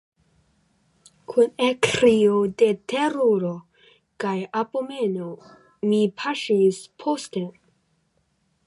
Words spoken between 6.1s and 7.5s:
paŝis posten.